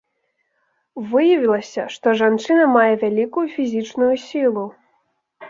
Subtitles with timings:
[1.11, 4.67] Выявілася, што жанчына мае вялікую фізічную сілу.